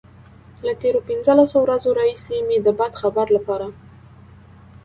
[0.65, 3.67] له تېرو پنځلسو ورځو راهيسې مې د بد خبر لپاره.